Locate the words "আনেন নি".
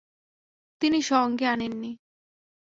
1.45-1.91